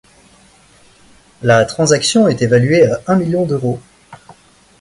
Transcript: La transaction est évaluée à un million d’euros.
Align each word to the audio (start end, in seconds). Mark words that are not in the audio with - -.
La 1.43 1.63
transaction 1.65 2.27
est 2.27 2.41
évaluée 2.41 2.87
à 2.87 2.99
un 3.05 3.17
million 3.17 3.45
d’euros. 3.45 3.79